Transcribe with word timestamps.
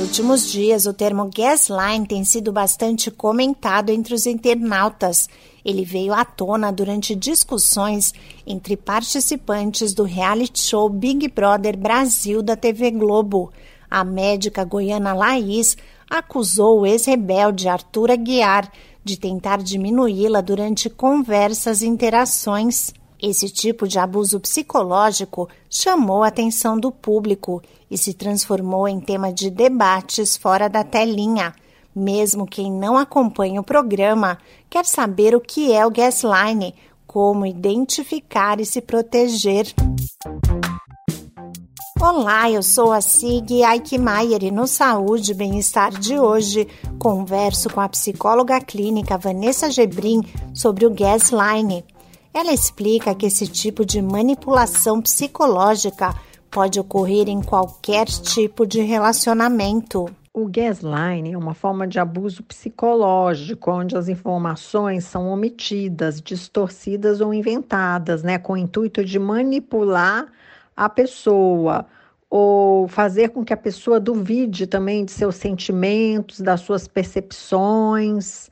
últimos 0.00 0.50
dias, 0.50 0.86
o 0.86 0.94
termo 0.94 1.30
gasline 1.34 2.06
tem 2.06 2.24
sido 2.24 2.50
bastante 2.50 3.10
comentado 3.10 3.90
entre 3.90 4.14
os 4.14 4.26
internautas. 4.26 5.28
Ele 5.64 5.84
veio 5.84 6.14
à 6.14 6.24
tona 6.24 6.72
durante 6.72 7.14
discussões 7.14 8.14
entre 8.46 8.76
participantes 8.76 9.92
do 9.92 10.04
reality 10.04 10.58
show 10.58 10.88
Big 10.88 11.28
Brother 11.28 11.76
Brasil 11.76 12.42
da 12.42 12.56
TV 12.56 12.90
Globo. 12.90 13.52
A 13.90 14.02
médica 14.02 14.64
goiana 14.64 15.12
Laís 15.12 15.76
acusou 16.08 16.80
o 16.80 16.86
ex-rebelde 16.86 17.68
Arthur 17.68 18.10
Aguiar 18.10 18.72
de 19.04 19.18
tentar 19.18 19.58
diminuí-la 19.58 20.40
durante 20.40 20.88
conversas 20.88 21.82
e 21.82 21.86
interações. 21.86 22.94
Esse 23.22 23.50
tipo 23.50 23.86
de 23.86 23.98
abuso 23.98 24.40
psicológico 24.40 25.46
chamou 25.68 26.22
a 26.22 26.28
atenção 26.28 26.78
do 26.78 26.90
público 26.90 27.62
e 27.90 27.98
se 27.98 28.14
transformou 28.14 28.88
em 28.88 28.98
tema 28.98 29.30
de 29.30 29.50
debates 29.50 30.38
fora 30.38 30.68
da 30.68 30.82
telinha. 30.82 31.52
Mesmo 31.94 32.46
quem 32.46 32.72
não 32.72 32.96
acompanha 32.96 33.60
o 33.60 33.64
programa 33.64 34.38
quer 34.70 34.86
saber 34.86 35.34
o 35.34 35.40
que 35.40 35.70
é 35.70 35.84
o 35.84 35.90
gasline, 35.90 36.74
como 37.06 37.44
identificar 37.44 38.58
e 38.58 38.64
se 38.64 38.80
proteger. 38.80 39.66
Olá, 42.00 42.50
eu 42.50 42.62
sou 42.62 42.92
a 42.92 43.02
Sig 43.02 43.62
Aikmaier 43.62 44.44
e 44.44 44.50
no 44.50 44.66
Saúde 44.66 45.32
e 45.32 45.34
Bem-Estar 45.34 45.90
de 45.90 46.18
hoje 46.18 46.66
converso 46.98 47.68
com 47.68 47.80
a 47.80 47.88
psicóloga 47.90 48.58
clínica 48.62 49.18
Vanessa 49.18 49.70
Gebrim 49.70 50.22
sobre 50.54 50.86
o 50.86 50.94
gasline. 50.94 51.84
Ela 52.32 52.52
explica 52.52 53.14
que 53.14 53.26
esse 53.26 53.48
tipo 53.48 53.84
de 53.84 54.00
manipulação 54.00 55.02
psicológica 55.02 56.14
pode 56.48 56.78
ocorrer 56.78 57.28
em 57.28 57.42
qualquer 57.42 58.06
tipo 58.06 58.64
de 58.64 58.80
relacionamento. 58.80 60.06
O 60.32 60.46
gaslighting 60.46 61.32
é 61.32 61.36
uma 61.36 61.54
forma 61.54 61.88
de 61.88 61.98
abuso 61.98 62.44
psicológico, 62.44 63.72
onde 63.72 63.96
as 63.96 64.08
informações 64.08 65.04
são 65.04 65.28
omitidas, 65.28 66.20
distorcidas 66.20 67.20
ou 67.20 67.34
inventadas, 67.34 68.22
né, 68.22 68.38
com 68.38 68.52
o 68.52 68.56
intuito 68.56 69.04
de 69.04 69.18
manipular 69.18 70.26
a 70.76 70.88
pessoa 70.88 71.84
ou 72.30 72.86
fazer 72.86 73.30
com 73.30 73.44
que 73.44 73.52
a 73.52 73.56
pessoa 73.56 73.98
duvide 73.98 74.68
também 74.68 75.04
de 75.04 75.10
seus 75.10 75.34
sentimentos, 75.34 76.40
das 76.40 76.60
suas 76.60 76.86
percepções 76.86 78.48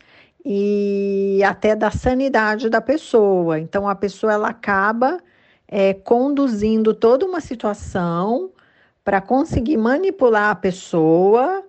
e 0.51 1.43
até 1.45 1.77
da 1.77 1.91
sanidade 1.91 2.71
da 2.71 2.81
pessoa. 2.81 3.61
Então 3.61 3.87
a 3.87 3.95
pessoa 3.95 4.33
ela 4.33 4.49
acaba 4.49 5.19
é, 5.69 5.93
conduzindo 5.93 6.95
toda 6.95 7.27
uma 7.27 7.39
situação 7.39 8.51
para 9.05 9.21
conseguir 9.21 9.77
manipular 9.77 10.51
a 10.51 10.55
pessoa 10.55 11.63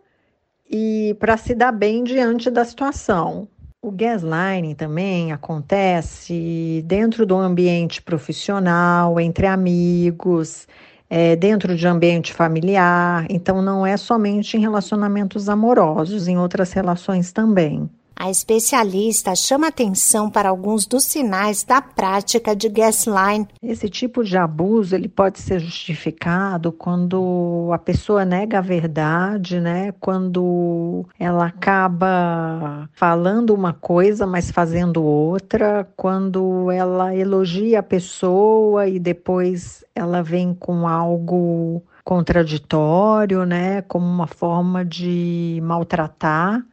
e 0.69 1.13
para 1.19 1.35
se 1.35 1.53
dar 1.53 1.73
bem 1.73 2.05
diante 2.05 2.49
da 2.49 2.63
situação. 2.63 3.49
O 3.81 3.91
gaslighting 3.91 4.75
também 4.75 5.33
acontece 5.33 6.81
dentro 6.85 7.25
do 7.25 7.35
ambiente 7.35 8.01
profissional, 8.01 9.19
entre 9.19 9.45
amigos, 9.45 10.69
é, 11.09 11.35
dentro 11.35 11.75
de 11.75 11.85
ambiente 11.85 12.33
familiar, 12.33 13.25
então 13.29 13.61
não 13.61 13.85
é 13.85 13.97
somente 13.97 14.55
em 14.55 14.61
relacionamentos 14.61 15.49
amorosos, 15.49 16.29
em 16.29 16.37
outras 16.37 16.71
relações 16.71 17.33
também. 17.33 17.89
A 18.21 18.29
especialista 18.29 19.33
chama 19.33 19.69
atenção 19.69 20.29
para 20.29 20.49
alguns 20.49 20.85
dos 20.85 21.05
sinais 21.05 21.63
da 21.63 21.81
prática 21.81 22.53
de 22.53 22.67
gasline. 22.67 23.47
Esse 23.63 23.87
tipo 23.87 24.25
de 24.25 24.37
abuso 24.37 24.93
ele 24.93 25.07
pode 25.07 25.39
ser 25.39 25.61
justificado 25.61 26.73
quando 26.73 27.69
a 27.71 27.77
pessoa 27.77 28.25
nega 28.25 28.57
a 28.57 28.61
verdade, 28.61 29.61
né? 29.61 29.93
Quando 30.01 31.05
ela 31.17 31.45
acaba 31.45 32.89
falando 32.91 33.51
uma 33.51 33.71
coisa, 33.71 34.27
mas 34.27 34.51
fazendo 34.51 35.01
outra, 35.01 35.87
quando 35.95 36.69
ela 36.69 37.15
elogia 37.15 37.79
a 37.79 37.83
pessoa 37.83 38.85
e 38.85 38.99
depois 38.99 39.85
ela 39.95 40.21
vem 40.21 40.53
com 40.53 40.85
algo 40.85 41.81
contraditório, 42.03 43.45
né? 43.45 43.81
Como 43.83 44.05
uma 44.05 44.27
forma 44.27 44.83
de 44.83 45.61
maltratar 45.63 46.65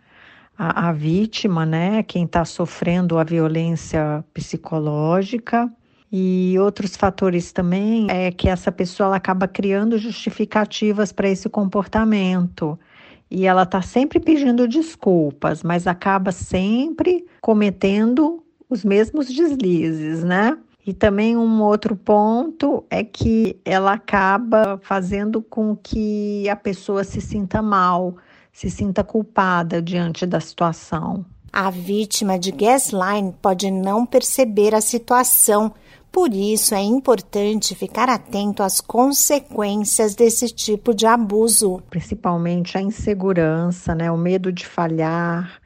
a, 0.59 0.89
a 0.89 0.93
vítima, 0.93 1.67
né, 1.67 2.03
quem 2.03 2.25
está 2.25 2.45
sofrendo 2.45 3.19
a 3.19 3.25
violência 3.25 4.25
psicológica. 4.33 5.71
E 6.11 6.57
outros 6.59 6.97
fatores 6.97 7.53
também 7.53 8.07
é 8.11 8.31
que 8.31 8.49
essa 8.49 8.71
pessoa 8.71 9.09
ela 9.09 9.17
acaba 9.17 9.49
criando 9.49 9.99
justificativas 9.99 11.13
para 11.13 11.29
esse 11.29 11.49
comportamento. 11.49 12.79
E 13.31 13.45
ela 13.45 13.65
está 13.65 13.83
sempre 13.83 14.21
pedindo 14.21 14.69
desculpas, 14.69 15.63
mas 15.63 15.87
acaba 15.87 16.31
sempre 16.31 17.27
cometendo 17.41 18.43
os 18.71 18.85
mesmos 18.85 19.27
deslizes, 19.27 20.23
né? 20.23 20.57
E 20.87 20.95
também 20.95 21.37
um 21.37 21.61
outro 21.63 21.97
ponto 21.97 22.85
é 22.89 23.03
que 23.03 23.59
ela 23.65 23.95
acaba 23.95 24.79
fazendo 24.83 25.43
com 25.43 25.75
que 25.75 26.49
a 26.49 26.55
pessoa 26.55 27.03
se 27.03 27.21
sinta 27.21 27.61
mal, 27.61 28.17
se 28.57 28.71
sinta 28.71 29.05
culpada 29.05 29.83
diante 29.83 30.25
da 30.25 30.41
situação. 30.41 31.27
A 31.53 31.69
vítima 31.69 32.39
de 32.39 32.51
gasline 32.51 33.35
pode 33.43 33.71
não 33.71 34.07
perceber 34.07 34.75
a 34.75 34.81
situação, 34.81 35.75
por 36.11 36.33
isso 36.33 36.75
é 36.75 36.81
importante 36.81 37.75
ficar 37.75 38.09
atento 38.09 38.63
às 38.63 38.81
consequências 38.81 40.15
desse 40.15 40.49
tipo 40.49 40.95
de 40.95 41.05
abuso. 41.05 41.83
Principalmente 41.91 42.79
a 42.79 42.81
insegurança, 42.81 43.95
né, 43.95 44.11
o 44.11 44.17
medo 44.17 44.51
de 44.51 44.67
falhar 44.67 45.61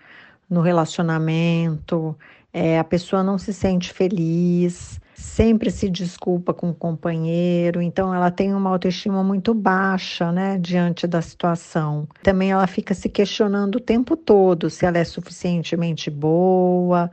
no 0.49 0.61
relacionamento, 0.61 2.19
é, 2.53 2.77
a 2.77 2.83
pessoa 2.83 3.23
não 3.23 3.39
se 3.39 3.53
sente 3.53 3.93
feliz, 3.93 5.01
sempre 5.21 5.71
se 5.71 5.89
desculpa 5.89 6.53
com 6.53 6.71
o 6.71 6.75
companheiro, 6.75 7.81
então 7.81 8.15
ela 8.15 8.31
tem 8.31 8.55
uma 8.55 8.71
autoestima 8.71 9.23
muito 9.23 9.55
baixa, 9.55 10.33
né, 10.33 10.59
diante 10.59 11.07
da 11.07 11.23
situação. 11.23 12.09
Também 12.23 12.51
ela 12.51 12.67
fica 12.67 12.95
se 12.95 13.09
questionando 13.09 13.77
o 13.77 13.81
tempo 13.81 14.17
todo 14.17 14.71
se 14.71 14.87
ela 14.87 14.99
é 14.99 15.05
suficientemente 15.05 16.11
boa, 16.11 17.11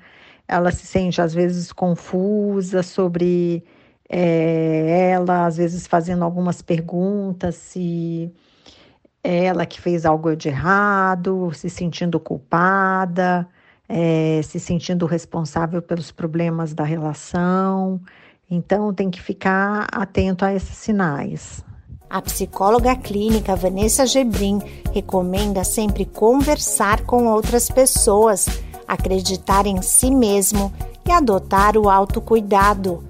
ela 0.47 0.71
se 0.71 0.85
sente 0.85 1.21
às 1.21 1.33
vezes 1.33 1.71
confusa 1.71 2.81
sobre 2.81 3.63
é, 4.09 5.11
ela, 5.11 5.45
às 5.45 5.57
vezes 5.57 5.85
fazendo 5.85 6.23
algumas 6.23 6.61
perguntas 6.61 7.55
se 7.55 8.31
é 9.23 9.45
ela 9.45 9.65
que 9.65 9.81
fez 9.81 10.05
algo 10.05 10.35
de 10.35 10.47
errado, 10.49 11.51
se 11.53 11.69
sentindo 11.69 12.19
culpada 12.19 13.47
é, 13.87 14.41
se 14.43 14.59
sentindo 14.59 15.05
responsável 15.05 15.81
pelos 15.81 16.11
problemas 16.11 16.73
da 16.73 16.83
relação. 16.83 18.01
Então, 18.49 18.93
tem 18.93 19.09
que 19.09 19.21
ficar 19.21 19.87
atento 19.91 20.45
a 20.45 20.53
esses 20.53 20.77
sinais. 20.77 21.63
A 22.09 22.21
psicóloga 22.21 22.95
clínica 22.95 23.55
Vanessa 23.55 24.05
Gebrim 24.05 24.61
recomenda 24.93 25.63
sempre 25.65 26.05
conversar 26.05 27.01
com 27.01 27.25
outras 27.27 27.69
pessoas, 27.69 28.47
acreditar 28.87 29.65
em 29.65 29.81
si 29.81 30.09
mesmo 30.09 30.71
e 31.05 31.11
adotar 31.11 31.77
o 31.77 31.89
autocuidado. 31.89 33.03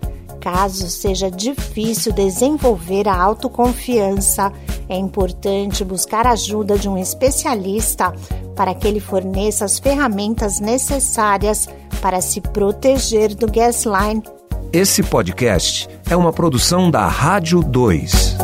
Caso 0.49 0.89
seja 0.89 1.29
difícil 1.29 2.13
desenvolver 2.13 3.05
a 3.05 3.21
autoconfiança, 3.21 4.49
é 4.87 4.95
importante 4.95 5.83
buscar 5.83 6.25
ajuda 6.25 6.77
de 6.77 6.87
um 6.87 6.97
especialista 6.97 8.13
para 8.55 8.73
que 8.73 8.87
ele 8.87 9.01
forneça 9.01 9.65
as 9.65 9.77
ferramentas 9.77 10.61
necessárias 10.61 11.67
para 12.01 12.21
se 12.21 12.39
proteger 12.39 13.35
do 13.35 13.51
gasline. 13.51 14.23
Esse 14.71 15.03
podcast 15.03 15.89
é 16.09 16.15
uma 16.15 16.31
produção 16.31 16.89
da 16.89 17.05
Rádio 17.09 17.61
2. 17.61 18.37